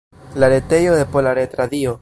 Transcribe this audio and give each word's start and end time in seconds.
La 0.33 0.49
retejo 0.49 0.95
de 0.95 1.05
Pola 1.17 1.35
Retradio. 1.43 1.89